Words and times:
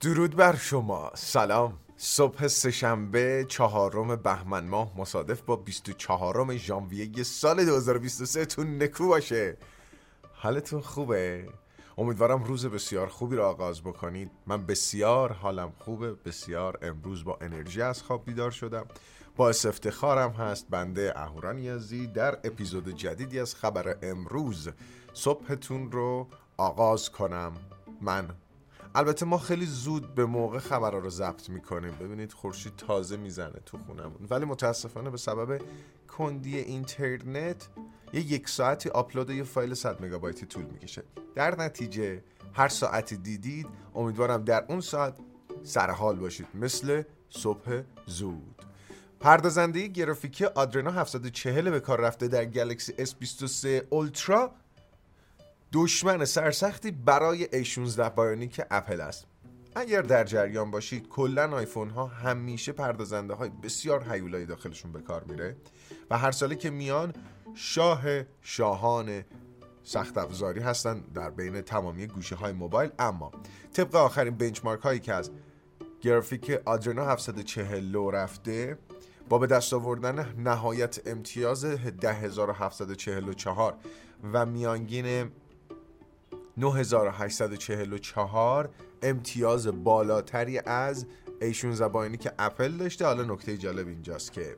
درود 0.00 0.36
بر 0.36 0.56
شما. 0.56 1.10
سلام. 1.14 1.78
صبح 1.96 2.46
سهشنبه 2.46 3.46
چهارم 3.48 4.16
بهمن 4.16 4.64
ماه. 4.64 4.92
مصادف 4.96 5.42
با 5.42 5.56
24 5.56 6.56
ژانویه 6.56 7.22
سال 7.22 7.64
2023 7.64 8.44
تون 8.44 8.82
نکو 8.82 9.08
باشه. 9.08 9.56
حالتون 10.32 10.80
خوبه؟ 10.80 11.48
امیدوارم 11.98 12.44
روز 12.44 12.66
بسیار 12.66 13.06
خوبی 13.06 13.36
را 13.36 13.48
آغاز 13.48 13.82
بکنید. 13.82 14.30
من 14.46 14.66
بسیار 14.66 15.32
حالم 15.32 15.72
خوبه. 15.78 16.12
بسیار 16.12 16.78
امروز 16.82 17.24
با 17.24 17.38
انرژی 17.40 17.82
از 17.82 18.02
خواب 18.02 18.24
بیدار 18.24 18.50
شدم. 18.50 18.86
باعث 19.36 19.66
افتخارم 19.66 20.30
هست 20.30 20.66
بنده 20.70 21.12
اهورا 21.16 21.52
نیازی 21.52 22.06
در 22.06 22.38
اپیزود 22.44 22.88
جدیدی 22.88 23.40
از 23.40 23.54
خبر 23.54 23.96
امروز 24.02 24.68
صبحتون 25.12 25.92
رو 25.92 26.26
آغاز 26.56 27.10
کنم. 27.10 27.52
من 28.00 28.28
البته 28.94 29.26
ما 29.26 29.38
خیلی 29.38 29.66
زود 29.66 30.14
به 30.14 30.26
موقع 30.26 30.58
خبرها 30.58 30.98
رو 30.98 31.10
ضبط 31.10 31.48
می‌کنیم. 31.48 31.92
ببینید 32.00 32.32
خورشید 32.32 32.76
تازه 32.76 33.16
می‌زنه 33.16 33.60
تو 33.66 33.78
خونمون. 33.78 34.26
ولی 34.30 34.44
متاسفانه 34.44 35.10
به 35.10 35.16
سبب 35.16 35.62
کندی 36.08 36.58
اینترنت 36.58 37.68
یه 38.12 38.32
یک 38.32 38.48
ساعتی 38.48 38.88
آپلود 38.88 39.30
یه 39.30 39.42
فایل 39.42 39.74
100 39.74 40.04
مگابایتی 40.04 40.46
طول 40.46 40.64
می‌کشه. 40.64 41.02
در 41.34 41.60
نتیجه 41.60 42.24
هر 42.52 42.68
ساعتی 42.68 43.16
دیدید 43.16 43.66
امیدوارم 43.94 44.44
در 44.44 44.64
اون 44.68 44.80
ساعت 44.80 45.14
سرحال 45.62 46.16
باشید. 46.16 46.46
مثل 46.54 47.02
صبح 47.30 47.82
زود. 48.06 48.62
پردازنده 49.20 49.86
گرافیکی 49.86 50.44
آدرنو 50.44 50.90
740 50.90 51.70
به 51.70 51.80
کار 51.80 52.00
رفته 52.00 52.28
در 52.28 52.44
گلکسی 52.44 52.92
S23 52.92 53.66
اولترا 53.90 54.52
دشمن 55.72 56.24
سرسختی 56.24 56.90
برای 56.90 57.64
A16 57.64 57.98
Bionic 57.98 58.60
اپل 58.70 59.00
است. 59.00 59.26
اگر 59.74 60.02
در 60.02 60.24
جریان 60.24 60.70
باشید 60.70 61.08
کلا 61.08 61.56
آیفون 61.56 61.90
ها 61.90 62.06
همیشه 62.06 62.72
پردازنده 62.72 63.34
های 63.34 63.50
بسیار 63.62 64.12
هیولایی 64.12 64.46
داخلشون 64.46 64.92
به 64.92 65.00
کار 65.00 65.24
میره 65.24 65.56
و 66.10 66.18
هر 66.18 66.30
ساله 66.30 66.54
که 66.54 66.70
میان 66.70 67.12
شاه 67.54 68.02
شاهان 68.42 69.24
سخت 69.82 70.18
افزاری 70.18 70.60
هستن 70.60 71.00
در 71.14 71.30
بین 71.30 71.60
تمامی 71.60 72.06
گوشی 72.06 72.36
های 72.36 72.52
موبایل. 72.52 72.90
اما 72.98 73.32
طبق 73.72 73.96
آخرین 73.96 74.36
بنچمارک 74.36 74.80
هایی 74.80 75.00
که 75.00 75.14
از 75.14 75.30
گرافیک 76.00 76.50
آدرنو 76.64 77.04
740 77.04 77.84
لو 77.84 78.10
رفته 78.10 78.78
با 79.28 79.38
به 79.38 79.46
دست 79.46 79.74
آوردن 79.74 80.34
نهایت 80.38 81.00
امتیاز 81.06 81.64
10744 81.64 83.74
و 84.32 84.46
میانگین 84.46 85.30
9844 86.60 88.70
امتیاز 89.02 89.66
بالاتری 89.66 90.58
از 90.58 91.06
ایشون 91.40 91.72
زبانی 91.72 92.16
که 92.16 92.32
اپل 92.38 92.76
داشته. 92.76 93.06
حالا 93.06 93.22
نکته 93.22 93.56
جالب 93.56 93.88
اینجاست 93.88 94.32
که 94.32 94.56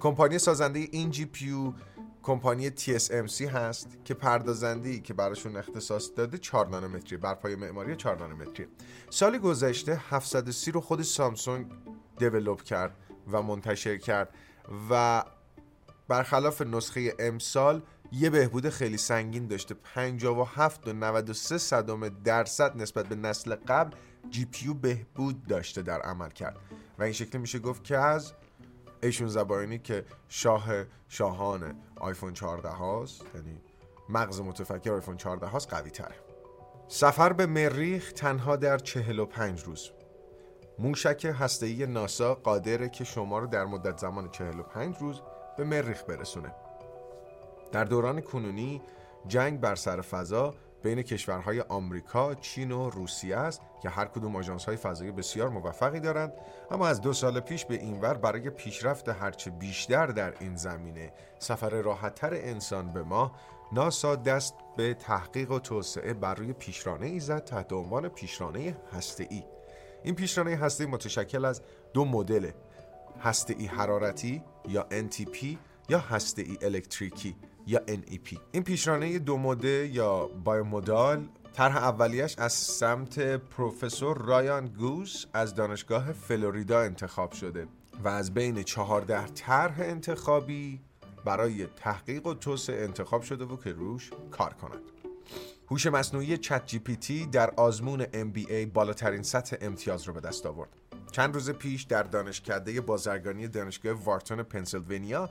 کمپانی 0.00 0.38
سازنده 0.38 0.78
این 0.78 1.10
جی 1.10 1.24
پیو 1.24 1.72
کمپانی 2.22 2.70
TSMC 2.70 3.40
هست 3.40 3.88
که 4.04 4.14
پردازنده 4.14 5.00
که 5.00 5.14
براشون 5.14 5.56
اختصاص 5.56 6.10
داده 6.16 6.38
4 6.38 6.68
نانومتری 6.68 7.16
بر 7.16 7.34
پایه 7.34 7.56
معماری 7.56 7.96
4 7.96 8.18
نانومتری. 8.18 8.66
سال 9.10 9.38
گذشته 9.38 10.00
730 10.10 10.70
رو 10.70 10.80
خود 10.80 11.02
سامسونگ 11.02 11.66
دیولپ 12.18 12.62
کرد 12.62 12.96
و 13.32 13.42
منتشر 13.42 13.96
کرد 13.96 14.34
و 14.90 15.24
برخلاف 16.08 16.62
نسخه 16.62 17.14
امسال 17.18 17.82
یه 18.12 18.30
بهبود 18.30 18.68
خیلی 18.68 18.96
سنگین 18.96 19.46
داشته. 19.46 19.74
57 19.74 20.88
و 20.88 20.92
93 20.92 21.58
صدم 21.58 22.08
درصد 22.08 22.76
نسبت 22.76 23.06
به 23.06 23.14
نسل 23.14 23.54
قبل 23.54 23.96
جی 24.30 24.44
پیو 24.44 24.74
بهبود 24.74 25.46
داشته 25.46 25.82
در 25.82 26.00
عمل 26.00 26.30
کرد. 26.30 26.56
و 26.98 27.02
این 27.02 27.12
شکلی 27.12 27.40
میشه 27.40 27.58
گفت 27.58 27.84
که 27.84 27.98
از 27.98 28.32
ایشون 29.02 29.28
زبانی 29.28 29.78
که 29.78 30.04
شاه 30.28 30.68
شاهان 31.08 31.74
آیفون 31.96 32.32
14 32.32 32.68
هاست 32.68 33.22
یعنی 33.34 33.60
مغز 34.08 34.40
متفکر 34.40 34.92
آیفون 34.92 35.16
14 35.16 35.46
هاست 35.46 35.70
قوی 35.70 35.90
تره 35.90 36.14
سفر 36.88 37.32
به 37.32 37.46
مریخ 37.46 38.12
تنها 38.12 38.56
در 38.56 38.78
45 38.78 39.60
روز. 39.60 39.90
موشک 40.78 41.34
هسته‌ای 41.38 41.86
ناسا 41.86 42.34
قادره 42.34 42.88
که 42.88 43.04
شما 43.04 43.38
رو 43.38 43.46
در 43.46 43.64
مدت 43.64 43.98
زمان 43.98 44.30
45 44.30 44.96
روز 44.96 45.20
به 45.56 45.64
مریخ 45.64 46.04
برسونه. 46.04 46.54
در 47.72 47.84
دوران 47.84 48.20
کنونی 48.20 48.82
جنگ 49.28 49.60
بر 49.60 49.74
سر 49.74 50.00
فضا 50.00 50.54
بین 50.82 51.02
کشورهای 51.02 51.60
آمریکا، 51.60 52.34
چین 52.34 52.72
و 52.72 52.90
روسیه 52.90 53.36
است 53.36 53.60
که 53.82 53.88
هر 53.88 54.04
کدوم 54.04 54.36
های 54.36 54.76
فضایی 54.76 55.12
بسیار 55.12 55.48
موفقی 55.48 56.00
دارند 56.00 56.32
اما 56.70 56.88
از 56.88 57.00
دو 57.00 57.12
سال 57.12 57.40
پیش 57.40 57.64
به 57.64 57.74
اینور 57.74 58.14
برای 58.14 58.50
پیشرفت 58.50 59.08
هرچه 59.08 59.50
بیشتر 59.50 60.06
در 60.06 60.34
این 60.40 60.56
زمینه 60.56 61.12
سفر 61.38 61.70
راحتتر 61.70 62.34
انسان 62.34 62.92
به 62.92 63.02
ماه 63.02 63.32
ناسا 63.72 64.16
دست 64.16 64.54
به 64.76 64.94
تحقیق 64.94 65.50
و 65.50 65.58
توسعه 65.58 66.14
بر 66.14 66.34
روی 66.34 66.52
پیشرانه 66.52 67.06
ای 67.06 67.20
زد 67.20 67.44
تحت 67.44 67.72
عنوان 67.72 68.08
پیشرانه 68.08 68.76
ای. 69.30 69.44
این 70.02 70.14
پیشرانه 70.14 70.56
هسته 70.56 70.86
متشکل 70.86 71.44
از 71.44 71.62
دو 71.92 72.04
مدل 72.04 72.50
ای 73.58 73.66
حرارتی 73.66 74.42
یا 74.68 74.86
NTP 74.90 75.46
یا 75.88 75.98
هسته 75.98 76.42
ای 76.42 76.58
الکتریکی 76.62 77.36
یا 77.66 77.80
NEP 77.88 78.38
این 78.52 78.62
پیشرانه 78.62 79.18
دو 79.18 79.36
مده 79.36 79.90
یا 79.92 80.26
بایومودال 80.26 81.28
طرح 81.52 81.76
اولیش 81.76 82.34
از 82.38 82.52
سمت 82.52 83.18
پروفسور 83.18 84.18
رایان 84.18 84.66
گوس 84.66 85.24
از 85.32 85.54
دانشگاه 85.54 86.12
فلوریدا 86.12 86.80
انتخاب 86.80 87.32
شده 87.32 87.66
و 88.04 88.08
از 88.08 88.34
بین 88.34 88.62
چهارده 88.62 89.26
طرح 89.26 89.80
انتخابی 89.80 90.80
برای 91.24 91.66
تحقیق 91.66 92.26
و 92.26 92.34
توسعه 92.34 92.84
انتخاب 92.84 93.22
شده 93.22 93.44
و 93.44 93.56
که 93.56 93.72
روش 93.72 94.10
کار 94.30 94.52
کند. 94.54 94.80
هوش 95.70 95.86
مصنوعی 95.86 96.38
ChatGPT 96.38 97.26
در 97.26 97.50
آزمون 97.56 98.04
MBA 98.04 98.66
بالاترین 98.74 99.22
سطح 99.22 99.56
امتیاز 99.60 100.02
رو 100.02 100.14
به 100.14 100.20
دست 100.20 100.46
آورد. 100.46 100.70
چند 101.10 101.34
روز 101.34 101.50
پیش 101.50 101.82
در 101.82 102.02
دانشکده 102.02 102.80
بازرگانی 102.80 103.48
دانشگاه 103.48 103.92
وارتون 103.92 104.42
پنسیلوانیا 104.42 105.30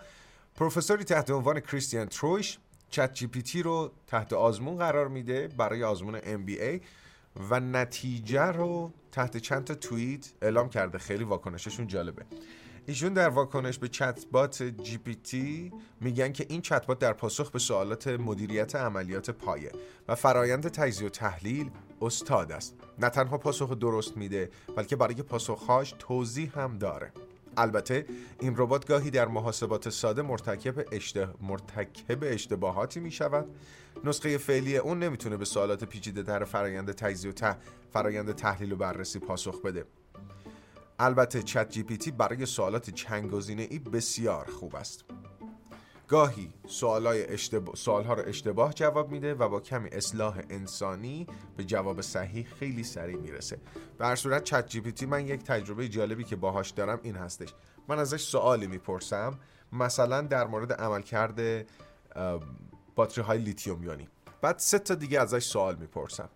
پروفسوری 0.55 1.03
تحت 1.03 1.31
عنوان 1.31 1.59
کریستیان 1.59 2.07
ترویش 2.07 2.57
ChatGPT 2.89 3.63
رو 3.63 3.91
تحت 4.07 4.33
آزمون 4.33 4.77
قرار 4.77 5.07
میده 5.07 5.47
برای 5.47 5.83
آزمون 5.83 6.19
MBA 6.19 6.81
و 7.49 7.59
نتیجه 7.59 8.45
رو 8.45 8.91
تحت 9.11 9.37
چند 9.37 9.63
تا 9.63 9.75
توییت 9.75 10.31
اعلام 10.41 10.69
کرده. 10.69 10.97
خیلی 10.97 11.23
واکنششون 11.23 11.87
جالبه. 11.87 12.25
ایشون 12.85 13.13
در 13.13 13.29
واکنش 13.29 13.79
به 13.79 13.87
chatbot 13.87 14.63
GPT 14.63 15.71
میگن 16.01 16.31
که 16.31 16.45
این 16.49 16.61
چتبات 16.61 16.99
در 16.99 17.13
پاسخ 17.13 17.51
به 17.51 17.59
سوالات 17.59 18.07
مدیریت 18.07 18.75
عملیات 18.75 19.29
پایه 19.29 19.71
و 20.07 20.15
فرایند 20.15 20.67
تجزیه 20.67 21.07
و 21.07 21.09
تحلیل 21.09 21.69
استاد 22.01 22.51
است. 22.51 22.75
نه 22.99 23.09
تنها 23.09 23.37
پاسخ 23.37 23.71
درست 23.71 24.17
میده 24.17 24.49
بلکه 24.77 24.95
برای 24.95 25.15
پاسخهاش 25.15 25.93
توضیح 25.99 26.59
هم 26.59 26.77
داره. 26.77 27.11
البته 27.57 28.05
این 28.39 28.53
ربات 28.57 28.87
گاهی 28.87 29.09
در 29.09 29.27
محاسبات 29.27 29.89
ساده 29.89 30.21
مرتکب, 30.21 30.85
اشته... 30.91 31.27
مرتکب 31.41 32.17
اشتباهاتی 32.21 32.99
می 32.99 33.11
شود 33.11 33.45
نسخه 34.03 34.37
فعلی 34.37 34.77
اون 34.77 34.99
نمی‌تونه 34.99 35.37
به 35.37 35.45
سوالات 35.45 35.83
پیچیده 35.83 36.21
در 36.21 36.43
فرایند 36.43 36.91
تجزیه 36.91 37.31
و 37.31 37.33
ته... 37.33 37.57
فرایند 37.93 38.31
تحلیل 38.31 38.71
و 38.71 38.75
بررسی 38.75 39.19
پاسخ 39.19 39.61
بده. 39.61 39.85
البته 40.99 41.43
چت 41.43 41.69
جی 41.69 41.83
پی 41.83 41.97
تی 41.97 42.11
برای 42.11 42.45
سوالات 42.45 42.89
چند 42.89 43.33
ای 43.49 43.79
بسیار 43.79 44.45
خوب 44.45 44.75
است. 44.75 45.05
گاهی 46.11 46.53
سوالهای 46.67 47.25
اشتباه، 47.25 47.75
سوالها 47.75 48.13
رو 48.13 48.23
اشتباه 48.25 48.73
جواب 48.73 49.11
میده 49.11 49.33
و 49.33 49.49
با 49.49 49.59
کمی 49.59 49.89
اصلاح 49.89 50.39
انسانی 50.49 51.27
به 51.57 51.63
جواب 51.63 52.01
صحیح 52.01 52.47
خیلی 52.59 52.83
سریع 52.83 53.17
می‌رسه. 53.17 53.57
به 53.97 54.05
هر 54.05 54.15
صورت 54.15 54.43
ChatGPT 54.43 55.05
من 55.05 55.27
یک 55.27 55.43
تجربه 55.43 55.87
جالبی 55.87 56.23
که 56.23 56.35
باهاش 56.35 56.69
دارم 56.69 56.99
این 57.03 57.15
هستش. 57.15 57.53
من 57.87 57.99
ازش 57.99 58.21
سوالی 58.21 58.67
می‌پرسم. 58.67 59.39
مثلا 59.71 60.21
در 60.21 60.47
مورد 60.47 60.73
عملکرد 60.73 61.67
باتری 62.95 63.23
های 63.23 63.39
لیتیوم 63.39 63.83
یونی 63.83 64.07
بعد 64.41 64.59
سه 64.59 64.79
تا 64.79 64.95
دیگه 64.95 65.19
ازش 65.21 65.43
سوال 65.43 65.75
می‌پرسم. 65.75 66.29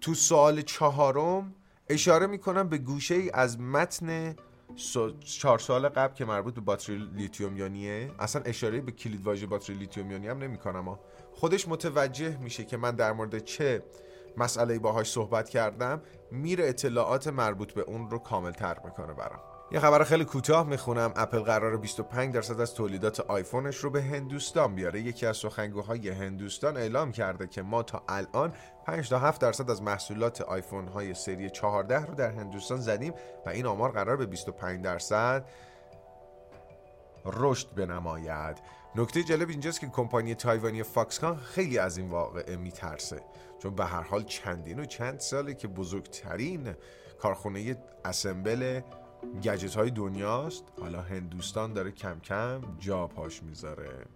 تو 0.00 0.14
سوال 0.14 0.62
چهارم 0.62 1.54
اشاره 1.88 2.26
می‌کنم 2.26 2.68
به 2.68 2.78
گوشه 2.78 3.14
ای 3.14 3.30
از 3.30 3.60
متن 3.60 4.36
چهار 5.24 5.58
سال 5.58 5.88
قبل 5.88 6.14
که 6.14 6.24
مربوط 6.24 6.54
به 6.54 6.60
باتری 6.60 6.96
لیتیوم 7.16 7.56
یونیه 7.56 8.10
اصلا 8.18 8.42
اشاره 8.42 8.80
به 8.80 8.92
کلید 8.92 9.26
واژه 9.26 9.46
باتری 9.46 9.76
لیتیوم 9.76 10.10
یونی 10.10 10.28
هم 10.28 10.38
نمی‌کنم 10.38 10.98
خودش 11.32 11.68
متوجه 11.68 12.36
میشه 12.36 12.64
که 12.64 12.76
من 12.76 12.96
در 12.96 13.12
مورد 13.12 13.38
چه 13.38 13.82
مسئله 14.36 14.78
باهاش 14.78 15.10
صحبت 15.10 15.48
کردم 15.48 16.02
میره 16.30 16.68
اطلاعات 16.68 17.28
مربوط 17.28 17.72
به 17.72 17.80
اون 17.80 18.10
رو 18.10 18.18
کامل 18.18 18.52
تر 18.52 18.76
می‌کنه 18.84 19.14
برام. 19.14 19.57
یه 19.70 19.80
خبر 19.80 20.04
خیلی 20.04 20.24
کوتاه 20.24 20.66
می‌خونم. 20.66 21.12
اپل 21.16 21.38
قرار 21.38 21.76
25 21.76 22.34
درصد 22.34 22.60
از 22.60 22.74
تولیدات 22.74 23.20
آیفونش 23.20 23.76
رو 23.76 23.90
به 23.90 24.02
هندوستان 24.02 24.74
بیاره. 24.74 25.00
یکی 25.00 25.26
از 25.26 25.36
سخنگوهای 25.36 26.08
هندوستان 26.08 26.76
اعلام 26.76 27.12
کرده 27.12 27.46
که 27.46 27.62
ما 27.62 27.82
تا 27.82 28.02
الان 28.08 28.52
5 28.86 29.08
تا 29.08 29.18
7 29.18 29.40
درصد 29.40 29.70
از 29.70 29.82
محصولات 29.82 30.40
آیفون 30.40 30.88
های 30.88 31.14
سری 31.14 31.50
14 31.50 32.06
رو 32.06 32.14
در 32.14 32.30
هندوستان 32.30 32.80
زدیم 32.80 33.12
و 33.46 33.48
این 33.48 33.66
آمار 33.66 33.90
قرار 33.90 34.16
به 34.16 34.26
25 34.26 34.84
درصد 34.84 35.44
رشد 37.24 37.74
بنماید. 37.74 38.56
نکته 38.96 39.22
جالب 39.22 39.48
اینجاست 39.48 39.80
که 39.80 39.86
کمپانی 39.86 40.34
تایوانی 40.34 40.82
فاکسکان 40.82 41.36
خیلی 41.36 41.78
از 41.78 41.98
این 41.98 42.08
واقعه 42.08 42.56
میترسه. 42.56 43.22
چون 43.62 43.74
به 43.74 43.84
هر 43.84 44.02
حال 44.02 44.24
چندین 44.24 44.80
و 44.80 44.84
چند 44.84 45.20
ساله 45.20 45.54
که 45.54 45.68
بزرگترین 45.68 46.74
کارخونه 47.18 47.76
assemble 48.04 48.80
گجت 49.42 49.74
های 49.74 49.90
دنیاست. 49.90 50.64
حالا 50.80 51.02
هندوستان 51.02 51.72
داره 51.72 51.90
کم 51.90 52.20
کم 52.20 52.60
جا 52.78 53.06
پاش 53.06 53.42
می‌ذاره. 53.42 54.06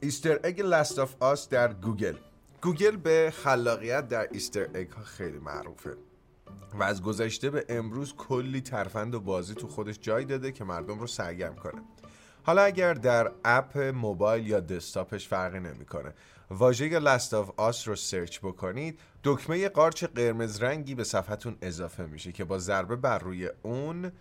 Easter 0.00 0.40
egg 0.44 0.60
Last 0.60 0.98
of 0.98 1.14
Us 1.20 1.48
در 1.48 1.72
گوگل. 1.72 2.16
گوگل 2.62 2.96
به 2.96 3.32
خلاقیت 3.36 4.08
در 4.08 4.28
Easter 4.32 4.68
egg 4.74 4.90
ها 4.90 5.02
خیلی 5.02 5.38
معروفه. 5.38 5.96
و 6.74 6.82
از 6.82 7.02
گذشته 7.02 7.50
به 7.50 7.64
امروز 7.68 8.14
کلی 8.14 8.60
ترفند 8.60 9.14
و 9.14 9.20
بازی 9.20 9.54
تو 9.54 9.68
خودش 9.68 9.98
جای 10.00 10.24
داده 10.24 10.52
که 10.52 10.64
مردم 10.64 10.98
رو 10.98 11.06
سرگرم 11.06 11.54
کنه. 11.54 11.82
حالا 12.42 12.62
اگر 12.62 12.94
در 12.94 13.32
اپ 13.44 13.78
موبایل 13.78 14.46
یا 14.46 14.60
دسکتاپش 14.60 15.28
فرقی 15.28 15.60
نمی‌کنه. 15.60 16.14
واژه 16.50 16.98
Last 16.98 17.34
of 17.34 17.50
Us 17.56 17.88
رو 17.88 17.96
search 17.96 18.38
بکنید. 18.38 19.00
دکمه 19.24 19.68
قارچ 19.68 20.04
قرمز 20.04 20.62
رنگی 20.62 20.94
به 20.94 21.04
صفحتون 21.04 21.56
اضافه 21.62 22.06
میشه 22.06 22.32
که 22.32 22.44
با 22.44 22.58
ضربه 22.58 22.96
بر 22.96 23.18
روی 23.18 23.50
اون 23.62 24.12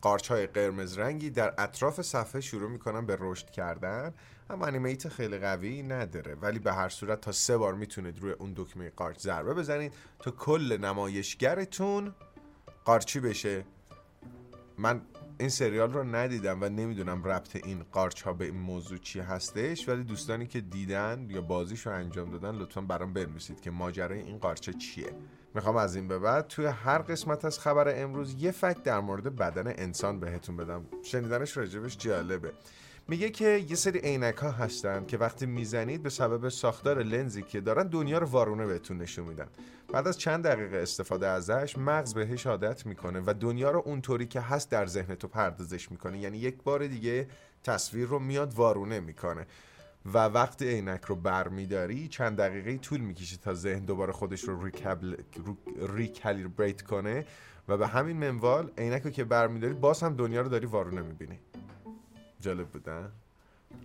قارچ 0.00 0.30
های 0.30 0.46
قرمز 0.46 0.98
رنگی 0.98 1.30
در 1.30 1.54
اطراف 1.58 2.00
صفحه 2.00 2.40
شروع 2.40 2.70
می‌کنن 2.70 3.06
به 3.06 3.16
رشد 3.20 3.50
کردن. 3.50 4.14
اما 4.50 4.66
animate 4.66 5.08
خیلی 5.08 5.38
قوی 5.38 5.82
نداره. 5.82 6.34
ولی 6.34 6.58
به 6.58 6.72
هر 6.72 6.88
صورت 6.88 7.20
تا 7.20 7.32
سه 7.32 7.56
بار 7.56 7.74
می‌تونید 7.74 8.18
روی 8.18 8.32
اون 8.32 8.52
دکمه 8.56 8.90
قارچ 8.96 9.18
ضربه 9.18 9.54
بزنید 9.54 9.94
تا 10.18 10.30
کل 10.30 10.78
نمایشگرتون 10.80 12.14
قارچی 12.84 13.20
بشه. 13.20 13.64
من 14.78 15.00
این 15.42 15.50
سریال 15.50 15.92
رو 15.92 16.04
ندیدم 16.04 16.62
و 16.62 16.68
نمی‌دونم 16.68 17.24
ربط 17.24 17.56
این 17.56 17.82
قارچ 17.92 18.22
ها 18.22 18.32
به 18.32 18.44
این 18.44 18.56
موضوع 18.56 18.98
چی 18.98 19.20
هستش 19.20 19.88
ولی 19.88 20.04
دوستانی 20.04 20.46
که 20.46 20.60
دیدن 20.60 21.26
یا 21.30 21.40
بازیش 21.40 21.86
رو 21.86 21.92
انجام 21.92 22.30
دادن 22.30 22.54
لطفا 22.58 22.80
برام 22.80 23.12
بنویسید 23.12 23.60
که 23.60 23.70
ماجرای 23.70 24.20
این 24.20 24.38
قارچه 24.38 24.72
چیه. 24.72 25.12
می‌خوام 25.54 25.76
از 25.76 25.96
این 25.96 26.08
به 26.08 26.18
بعد 26.18 26.46
توی 26.46 26.66
هر 26.66 26.98
قسمت 26.98 27.44
از 27.44 27.58
خبر 27.58 28.02
امروز 28.02 28.34
یه 28.38 28.50
فکت 28.50 28.82
در 28.82 29.00
مورد 29.00 29.36
بدن 29.36 29.72
انسان 29.76 30.20
بهتون 30.20 30.56
بدم. 30.56 30.84
شنیدنش 31.02 31.56
راجبش 31.56 31.98
جالبه. 31.98 32.52
میگه 33.08 33.30
که 33.30 33.64
یه 33.68 33.76
سری 33.76 33.98
عینک 33.98 34.36
ها 34.36 34.50
هستن 34.50 35.04
که 35.06 35.18
وقتی 35.18 35.46
می‌زنید 35.46 36.02
به 36.02 36.10
سبب 36.10 36.48
ساختار 36.48 37.02
لنزی 37.02 37.42
که 37.42 37.60
دارن 37.60 37.86
دنیا 37.86 38.18
رو 38.18 38.26
وارونه 38.26 38.66
بهتون 38.66 38.98
نشون 38.98 39.24
میدن. 39.24 39.46
بعد 39.92 40.08
از 40.08 40.18
چند 40.18 40.44
دقیقه 40.44 40.76
استفاده 40.76 41.26
ازش 41.26 41.78
مغز 41.78 42.14
بهش 42.14 42.46
عادت 42.46 42.86
می‌کنه 42.86 43.22
و 43.26 43.34
دنیا 43.40 43.70
رو 43.70 43.82
اونطوری 43.84 44.26
که 44.26 44.40
هست 44.40 44.70
در 44.70 44.86
ذهن 44.86 45.14
تو 45.14 45.28
پردازش 45.28 45.90
می‌کنه. 45.90 46.18
یعنی 46.18 46.38
یک 46.38 46.62
بار 46.62 46.86
دیگه 46.86 47.28
تصویر 47.64 48.08
رو 48.08 48.18
میاد 48.18 48.54
وارونه 48.54 49.00
می‌کنه. 49.00 49.46
و 50.06 50.18
وقتی 50.18 50.68
عینک 50.68 51.04
رو 51.04 51.16
برمیداری 51.16 52.08
چند 52.08 52.36
دقیقه 52.36 52.78
طول 52.78 53.00
می‌کشه 53.00 53.36
تا 53.36 53.54
ذهن 53.54 53.84
دوباره 53.84 54.12
خودش 54.12 54.42
رو 54.44 54.64
ریکبل... 54.64 55.16
ریکالیبریت 55.94 56.82
کنه. 56.82 57.24
و 57.68 57.76
به 57.76 57.86
همین 57.86 58.16
منوال 58.16 58.70
عینک 58.78 59.02
رو 59.02 59.10
که 59.10 59.24
برمیداری 59.24 59.74
باز 59.74 60.02
هم 60.02 60.16
دنیا 60.16 60.40
رو 60.40 60.48
داری 60.48 60.66
وارونه 60.66 61.02
می‌بینی. 61.02 61.38
جالب 62.42 62.68
بودن؟ 62.68 63.12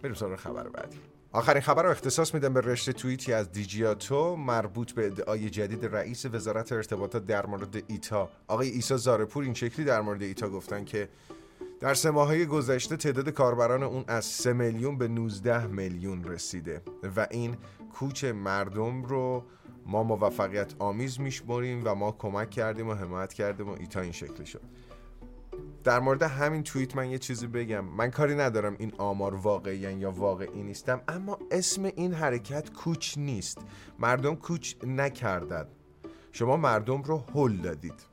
بریم 0.04 0.16
سراغ 0.16 0.36
خبر 0.36 0.70
بعدی. 0.70 0.98
آخرین 1.32 1.62
خبر 1.62 1.84
رو 1.84 1.90
اختصاص 1.90 2.34
میدم 2.34 2.54
به 2.54 2.62
رشته 2.62 2.94
توییتی 2.94 3.34
از 3.34 3.52
دیجیاتو 3.52 4.36
مربوط 4.36 4.92
به 4.92 5.06
ادعای 5.06 5.50
جدید 5.50 5.86
رئیس 5.86 6.26
وزارت 6.26 6.72
ارتباطات 6.72 7.26
در 7.26 7.46
مورد 7.46 7.84
ایتا. 7.88 8.30
آقای 8.48 8.70
ایسا 8.70 8.98
زارپور 8.98 9.44
این 9.44 9.54
شکلی 9.54 9.86
در 9.86 10.02
مورد 10.02 10.22
ایتا 10.22 10.50
گفتن 10.50 10.86
که 10.86 11.10
در 11.80 11.94
سه 11.94 12.12
ماهه 12.12 12.46
گذشته 12.46 12.98
تعداد 12.98 13.30
کاربران 13.30 13.84
اون 13.84 14.04
از 14.08 14.26
3 14.26 14.54
میلیون 14.54 14.98
به 14.98 15.08
19 15.08 15.68
میلیون 15.68 16.24
رسیده 16.24 16.82
و 17.16 17.28
این 17.32 17.58
کوچ 17.94 18.24
مردم 18.24 19.04
رو 19.04 19.44
ما 19.86 20.04
موفقیت 20.04 20.74
آمیز 20.80 21.20
میشمریم 21.20 21.82
و 21.86 21.96
ما 21.96 22.12
کمک 22.12 22.50
کردیم 22.50 22.90
و 22.90 22.94
حمایت 22.94 23.34
کردیم 23.34 23.70
و 23.70 23.76
ایتا 23.80 24.02
این 24.02 24.12
شکلی 24.12 24.46
شد. 24.46 24.62
در 25.88 26.00
مورد 26.00 26.24
همین 26.24 26.64
توییت 26.64 26.96
من 26.96 27.10
یه 27.10 27.18
چیزی 27.18 27.48
بگم. 27.48 27.86
من 27.86 28.12
کاری 28.12 28.36
ندارم 28.36 28.76
این 28.80 28.94
آمار 28.98 29.36
واقعی 29.36 29.78
یا 29.78 30.12
واقعی 30.12 30.64
نیستم 30.64 31.02
اما 31.08 31.40
اسم 31.52 31.84
این 31.86 32.14
حرکت 32.14 32.74
کوچ 32.74 33.18
نیست. 33.18 33.58
مردم 34.00 34.36
کوچ 34.36 34.76
نکردند 34.84 35.68
شما 36.32 36.58
مردم 36.58 37.02
رو 37.02 37.24
هل 37.36 37.58
دادید. 37.58 38.06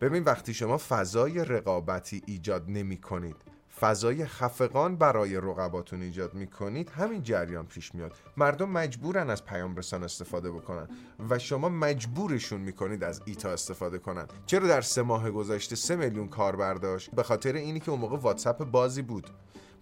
ببین 0.00 0.24
وقتی 0.24 0.54
شما 0.54 0.78
فضای 0.78 1.44
رقابتی 1.44 2.22
ایجاد 2.26 2.64
نمی 2.68 2.96
کنید 2.96 3.36
فضای 3.80 4.26
خفقان 4.26 4.96
برای 4.96 5.36
رقباتون 5.36 6.02
ایجاد 6.02 6.34
می 6.34 6.46
کنید 6.46 6.90
همین 6.90 7.22
جریان 7.22 7.66
پیش 7.66 7.94
میاد. 7.94 8.12
مردم 8.36 8.68
مجبورن 8.68 9.30
از 9.30 9.44
پیام 9.44 9.76
رسان 9.76 10.04
استفاده 10.04 10.50
بکنن 10.50 10.88
و 11.30 11.38
شما 11.38 11.68
مجبورشون 11.68 12.60
می‌کنید 12.60 13.04
از 13.04 13.22
ایتا 13.24 13.50
استفاده 13.50 13.98
کنن. 13.98 14.26
چرا 14.46 14.66
در 14.66 14.80
سه 14.80 15.02
ماه 15.02 15.30
گذشته 15.30 15.76
سه 15.76 15.96
میلیون 15.96 16.28
کار 16.28 16.56
برداشت؟ 16.56 17.10
به 17.10 17.22
خاطر 17.22 17.52
اینی 17.52 17.80
که 17.80 17.90
اون 17.90 18.00
موقع 18.00 18.16
واتساپ 18.16 18.64
بازی 18.64 19.02
بود. 19.02 19.30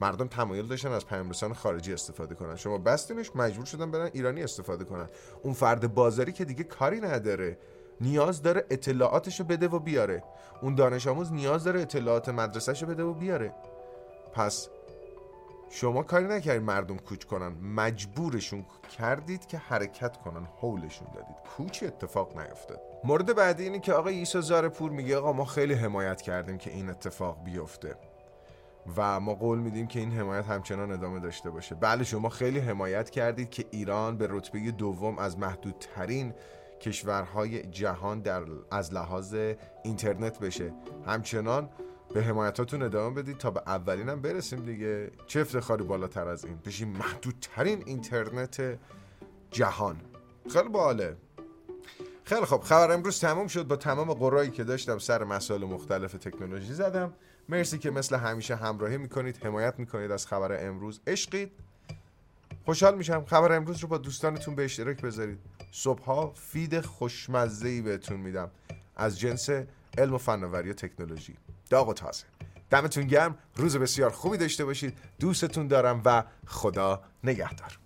مردم 0.00 0.26
تمایل 0.26 0.66
داشتن 0.66 0.92
از 0.92 1.06
پیام 1.06 1.30
رسان 1.30 1.52
خارجی 1.52 1.92
استفاده 1.92 2.34
کنن. 2.34 2.56
شما 2.56 2.78
بستینش 2.78 3.36
مجبور 3.36 3.66
شدن 3.66 3.90
برن 3.90 4.10
ایرانی 4.12 4.42
استفاده 4.42 4.84
کنن. 4.84 5.08
اون 5.42 5.54
فرد 5.54 5.94
بازاری 5.94 6.32
که 6.32 6.44
دیگه 6.44 6.64
کاری 6.64 7.00
نداره 7.00 7.58
نیاز 8.00 8.42
داره 8.42 8.66
اطلاعاتشو 8.70 9.44
بده 9.44 9.68
و 9.68 9.78
بیاره. 9.78 10.22
اون 10.62 10.74
دانش 10.74 11.06
آموز 11.06 11.32
نیاز 11.32 11.64
داره 11.64 11.80
اطلاعات 11.80 12.28
مدرسهشو 12.28 12.86
بده 12.86 13.02
و 13.02 13.14
بیاره. 13.14 13.54
پس 14.32 14.68
شما 15.70 16.02
کاری 16.02 16.24
نکردید 16.24 16.62
مردم 16.62 16.96
کوچ 16.96 17.24
کنن. 17.24 17.52
مجبورشون 17.62 18.64
کردید 18.98 19.46
که 19.46 19.58
حرکت 19.58 20.16
کنن. 20.16 20.48
حولشون 20.60 21.08
دادید. 21.14 21.36
کوچ 21.56 21.82
اتفاق 21.82 22.38
نیفتاد. 22.38 22.80
مورد 23.04 23.34
بعدی 23.34 23.62
اینه 23.62 23.78
که 23.78 23.92
آقای 23.92 24.14
عیسی 24.14 24.40
زارپور 24.40 24.90
میگه 24.90 25.16
آقا 25.16 25.32
ما 25.32 25.44
خیلی 25.44 25.74
حمایت 25.74 26.22
کردیم 26.22 26.58
که 26.58 26.70
این 26.70 26.90
اتفاق 26.90 27.44
بیفته. 27.44 27.96
و 28.96 29.20
ما 29.20 29.34
قول 29.34 29.58
میدیم 29.58 29.86
که 29.86 30.00
این 30.00 30.12
حمایت 30.12 30.44
همچنان 30.44 30.92
ادامه 30.92 31.20
داشته 31.20 31.50
باشه. 31.50 31.74
بله 31.74 32.04
شما 32.04 32.28
خیلی 32.28 32.58
حمایت 32.58 33.10
کردید 33.10 33.50
که 33.50 33.64
ایران 33.70 34.16
به 34.16 34.26
رتبه 34.30 34.70
دوم 34.70 35.18
از 35.18 35.38
محدودترین 35.38 36.34
کشورهای 36.80 37.62
جهان 37.62 38.20
در 38.20 38.42
از 38.70 38.94
لحاظ 38.94 39.36
اینترنت 39.84 40.38
بشه. 40.38 40.72
همچنان 41.06 41.68
به 42.14 42.22
حمایتاتون 42.22 42.82
ادامه 42.82 43.22
بدید 43.22 43.38
تا 43.38 43.50
به 43.50 43.62
اولین 43.66 44.08
هم 44.08 44.20
برسیم 44.20 44.64
دیگه. 44.64 45.10
چه 45.26 45.40
افتخاری 45.40 45.84
بالاتر 45.84 46.28
از 46.28 46.44
این؟ 46.44 46.58
بشیم 46.66 46.88
محدودترین 46.88 47.82
اینترنت 47.86 48.78
جهان. 49.50 50.00
خیلی 50.52 50.68
باله. 50.68 51.16
خیلی 52.24 52.44
خب 52.44 52.60
خبر 52.60 52.92
امروز 52.92 53.20
تموم 53.20 53.46
شد. 53.46 53.66
با 53.66 53.76
تمام 53.76 54.14
قرایی 54.14 54.50
که 54.50 54.64
داشتم 54.64 54.98
سر 54.98 55.24
مسائل 55.24 55.64
مختلف 55.64 56.12
تکنولوژی 56.12 56.74
زدم. 56.74 57.12
مرسی 57.48 57.78
که 57.78 57.90
مثل 57.90 58.16
همیشه 58.16 58.56
همراهی 58.56 58.96
می‌کنید 58.96 59.44
حمایت 59.44 59.74
می‌کنید 59.78 60.10
از 60.10 60.26
خبر 60.26 60.66
امروز. 60.66 61.00
عشقید. 61.06 61.52
خوشحال 62.64 62.96
میشم. 62.96 63.24
خبر 63.24 63.52
امروز 63.52 63.78
رو 63.78 63.88
با 63.88 63.98
دوستانتون 63.98 64.54
به 64.54 64.64
اشتراک 64.64 65.02
بذارید. 65.02 65.38
صبحها 65.72 66.32
فید 66.34 66.80
خوشمزه 66.80 67.82
بهتون 67.82 68.20
میدم. 68.20 68.50
از 68.96 69.18
جنس 69.18 69.50
علم 69.98 70.14
و 70.14 70.18
فناوری 70.18 70.70
و 70.70 70.72
تکنولوژی. 70.72 71.36
داغ 71.70 71.88
و 71.88 71.94
تازه. 71.94 72.24
دمتون 72.70 73.06
گرم. 73.06 73.38
روز 73.56 73.76
بسیار 73.76 74.10
خوبی 74.10 74.36
داشته 74.36 74.64
باشید. 74.64 74.98
دوستتون 75.20 75.68
دارم 75.68 76.02
و 76.04 76.24
خدا 76.46 77.02
نگهدار. 77.24 77.78